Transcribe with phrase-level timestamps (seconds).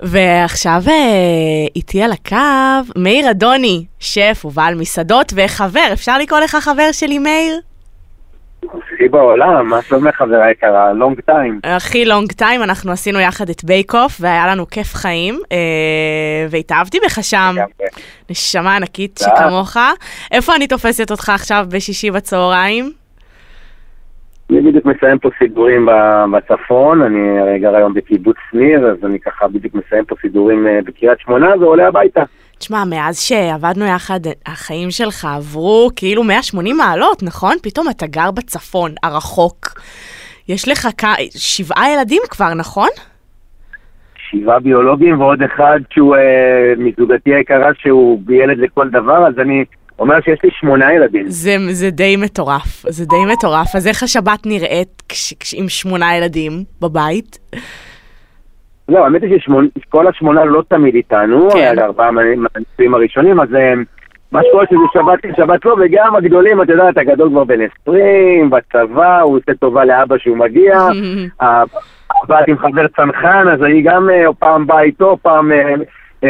[0.00, 0.92] ועכשיו אה,
[1.76, 7.60] איתי על הקו מאיר אדוני, שף ובעל מסעדות וחבר, אפשר לקרוא לך חבר שלי מאיר?
[8.62, 10.92] הכי בעולם, מה שלומך חברה יקרה?
[10.92, 11.60] long time.
[11.64, 16.98] הכי long time, אנחנו עשינו יחד את בייק אוף והיה לנו כיף חיים, אה, והתאהבתי
[17.04, 17.54] בך שם,
[18.30, 19.76] נשמה ענקית שכמוך.
[20.32, 22.92] איפה אני תופסת אותך עכשיו בשישי בצהריים?
[24.50, 25.88] אני בדיוק מסיים פה סידורים
[26.32, 31.20] בצפון, אני גר היום בקיבוץ שניר, אז אני ככה בדיוק מסיים פה סידורים אה, בקריית
[31.20, 32.22] שמונה ועולה הביתה.
[32.58, 37.52] תשמע, מאז שעבדנו יחד, החיים שלך עברו כאילו 180 מעלות, נכון?
[37.62, 39.56] פתאום אתה גר בצפון, הרחוק.
[40.48, 41.04] יש לך כ...
[41.36, 42.88] שבעה ילדים כבר, נכון?
[44.30, 49.64] שבעה ביולוגים ועוד אחד שהוא אה, מזוגתי היקרה שהוא ילד לכל דבר, אז אני
[49.98, 51.24] אומר שיש לי שמונה ילדים.
[51.28, 53.76] זה, זה די מטורף, זה די מטורף.
[53.76, 57.38] אז איך השבת נראית כש, כש, עם שמונה ילדים בבית?
[58.88, 59.38] לא, האמת היא
[59.78, 61.58] שכל השמונה לא תמיד איתנו, כן.
[61.58, 63.72] היה ארבעה מהנישואים הראשונים, אז אה,
[64.32, 69.20] מה שקורה שזה שבת שבת לא, וגם הגדולים, את יודעת, הגדול כבר בן 20, בצבא,
[69.20, 70.78] הוא עושה טובה לאבא שהוא מגיע,
[71.40, 75.74] הבת עם חבר צנחן, אז היא גם אה, פעם באה איתו, פעם אה,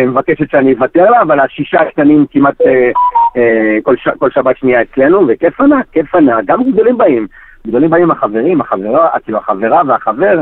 [0.04, 2.60] מבקשת שאני אוותר לה, אבל השישה הקטנים כמעט
[3.82, 7.26] כל, ש, כל שבת שנייה אצלנו, וכיף ענק, כיף ענק, גם גדולים באים.
[7.66, 10.40] גדולים באים החברים, החברה, כאילו החברה והחבר,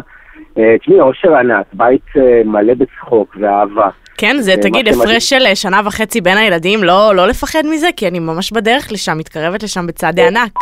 [0.59, 3.89] אה, תשמעי, אושר ענק, בית אה, מלא בצחוק ואהבה.
[4.17, 7.89] כן, זה, אה, תגיד, הפרש של שנה וחצי בין הילדים, לא, לא לפחד מזה?
[7.97, 10.53] כי אני ממש בדרך לשם, מתקרבת לשם בצעדי ענק.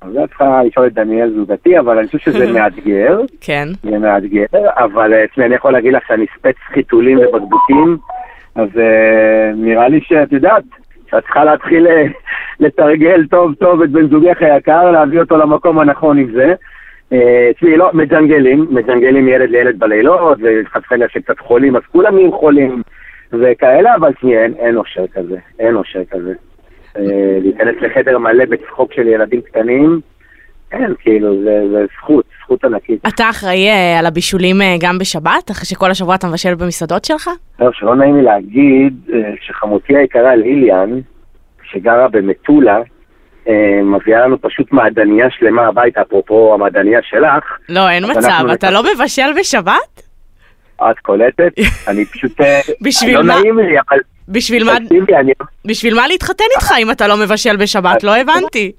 [0.00, 3.20] אז זה צריכה לשאול את דניאל זוגתי, אבל אני חושב שזה מאתגר.
[3.40, 3.68] כן.
[3.82, 7.96] זה מאתגר, אבל אצלי אני יכול להגיד לך שאני ספץ חיתולים ובקבוקים,
[8.54, 8.68] אז
[9.54, 10.64] נראה לי שאת יודעת,
[11.10, 11.86] שאת צריכה להתחיל
[12.60, 16.54] לתרגל טוב טוב את בן זוגך היקר, להביא אותו למקום הנכון עם זה.
[17.12, 22.32] אה, תשמעי, לא, מג'נגלים, מג'נגלים ילד לילד בלילות, וחס וחלילה שקצת חולים, אז כולם נהיים
[22.32, 22.82] חולים
[23.32, 26.32] וכאלה, אבל תשמעי, אין אושר כזה, אין אושר כזה.
[26.98, 30.00] אה, להיכנס לחדר מלא בצחוק של ילדים קטנים,
[30.72, 33.06] אין, כאילו, זה, זה זכות, זכות ענקית.
[33.08, 37.30] אתה אחראי אה, על הבישולים גם בשבת, אחרי שכל השבוע אתה מבשל במסעדות שלך?
[37.60, 40.90] לא, שלא נעים לי להגיד שחמותי היקרה ליליאן,
[41.70, 42.80] שגרה במטולה,
[43.48, 47.58] אה, מביאה לנו פשוט מעדניה שלמה הביתה, אפרופו המעדניה שלך.
[47.68, 50.02] לא, אין מצב, אתה לא מבשל בשבת?
[50.76, 51.52] את קולטת?
[51.88, 52.40] אני פשוט...
[52.40, 53.34] אה, בשביל לא מה?
[53.34, 53.98] לא נעים לי, אבל...
[54.28, 54.72] בשביל מה...
[55.66, 58.04] בשביל מה להתחתן איתך אם אתה לא מבשל בשבת?
[58.04, 58.72] לא הבנתי.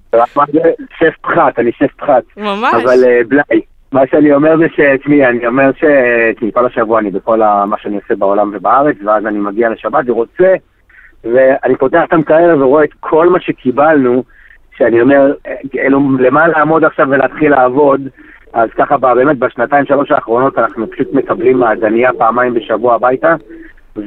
[0.99, 2.23] שף פחת, אני שף פחת.
[2.37, 2.73] ממש.
[2.83, 3.61] אבל אה, בלאי.
[3.91, 4.79] מה שאני אומר זה ש...
[4.99, 5.83] תשמעי, אני אומר ש...
[6.39, 10.53] כי כל השבוע אני בכל מה שאני עושה בעולם ובארץ, ואז אני מגיע לשבת ורוצה,
[11.23, 14.23] ואני פותח את המקרר ורואה את כל מה שקיבלנו,
[14.77, 15.33] שאני אומר,
[15.71, 18.01] כאילו, למה לעמוד עכשיו ולהתחיל לעבוד?
[18.53, 23.35] אז ככה באמת בשנתיים שלוש האחרונות אנחנו פשוט מקבלים מעדניה פעמיים בשבוע הביתה,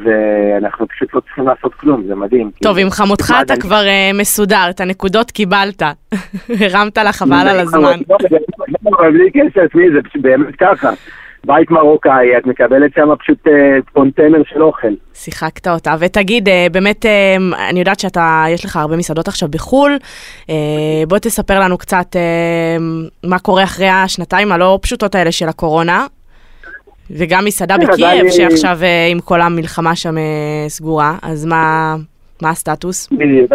[0.05, 2.51] ואנחנו פשוט לא צריכים לעשות כלום, זה מדהים.
[2.63, 5.83] טוב, עם חמותך אתה כבר uh, מסודר, את הנקודות קיבלת.
[6.61, 7.99] הרמת לה חבל על הזמן.
[9.13, 10.91] בלי קשר, תשמעי, זה באמת ככה.
[11.47, 14.95] בית מרוקאי, את מקבלת שם פשוט אה, קונטיינר של אוכל.
[15.15, 17.37] שיחקת אותה, ותגיד, אה, באמת, אה,
[17.69, 19.99] אני יודעת שאתה, יש לך הרבה מסעדות עכשיו בחו"ל,
[21.09, 22.17] בוא תספר לנו קצת
[23.25, 26.07] מה קורה אחרי השנתיים הלא פשוטות האלה של הקורונה,
[27.19, 28.79] וגם מסעדה כן, בקייב, שעכשיו
[29.11, 30.15] עם כל המלחמה שם
[30.69, 31.97] סגורה, אז מה,
[32.43, 33.13] הסטטוס?
[33.13, 33.53] בדיוק,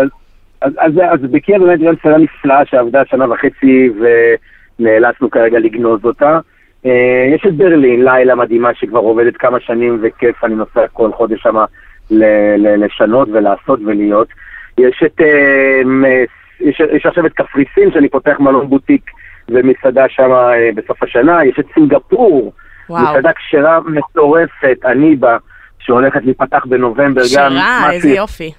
[0.62, 3.90] אז, בקייב באמת זו מסעדה נפלאה שעבדה שנה וחצי
[4.80, 6.40] ונאלצנו כרגע לגנוז אותה.
[6.86, 11.42] אה, יש את ברלין, לילה מדהימה שכבר עובדת כמה שנים וכיף, אני נוסע כל חודש
[11.42, 11.56] שם
[12.60, 14.28] לשנות ולעשות ולהיות.
[14.78, 15.82] יש את, אה,
[16.60, 19.12] יש, יש עכשיו את קפריסין, שאני פותח מלון בוטיק
[19.50, 22.54] ומסעדה שם אה, בסוף השנה, יש את סינגפור,
[22.90, 23.04] וואו.
[23.04, 25.38] מסעדה כשרה מטורפת, אני בה,
[25.80, 27.52] שהולכת להיפתח בנובמבר כשרה, גם.
[27.52, 28.52] כשרה, איזה יופי.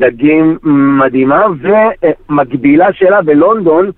[0.00, 0.58] דגים
[0.98, 3.90] מדהימה, ומקבילה שלה בלונדון,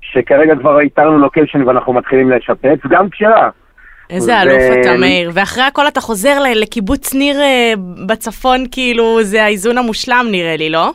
[0.00, 3.50] שכרגע כבר איתרנו לוקיישן ואנחנו מתחילים לשפץ, גם כשרה.
[4.10, 4.42] איזה ו...
[4.42, 7.72] אלוף אתה מאיר, ואחרי הכל אתה חוזר לקיבוץ ניר אה,
[8.06, 10.92] בצפון, כאילו זה האיזון המושלם נראה לי, לא?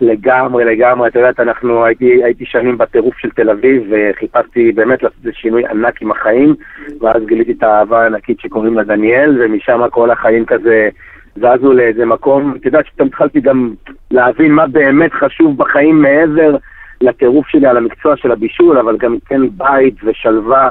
[0.00, 5.18] לגמרי, לגמרי, את יודעת, אנחנו, הייתי, הייתי שנים בטירוף של תל אביב וחיפשתי באמת לעשות
[5.32, 6.54] שינוי ענק עם החיים
[7.00, 10.88] ואז גיליתי את האהבה הענקית שקוראים לה דניאל ומשם כל החיים כזה
[11.36, 13.74] זזו לאיזה מקום, את יודעת שפתאום התחלתי גם
[14.10, 16.56] להבין מה באמת חשוב בחיים מעבר
[17.00, 20.68] לטירוף שלי על המקצוע של הבישול, אבל גם כן בית ושלווה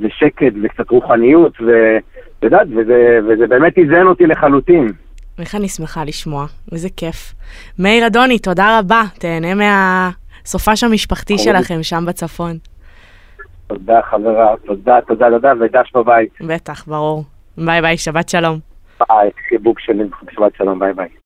[0.00, 2.02] ושקט וקצת רוחניות, ואת
[2.42, 4.88] יודעת, וזה, וזה באמת איזן אותי לחלוטין.
[5.40, 7.34] איך אני שמחה לשמוע, איזה כיף.
[7.78, 12.58] מאיר אדוני, תודה רבה, תהנה מהסופש המשפחתי שלכם שם בצפון.
[13.66, 16.30] תודה חברה, תודה, תודה, תודה, ודש בבית.
[16.40, 17.24] בטח, ברור.
[17.58, 18.58] ביי ביי, שבת שלום.
[19.08, 21.08] ביי, חיבוק שלי, שבת שלום, ביי ביי.